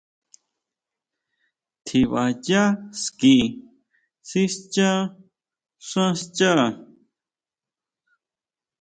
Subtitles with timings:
[1.85, 2.63] Tjiba yá
[3.01, 3.35] ski
[4.29, 4.89] sischa
[5.87, 6.51] xán xchá.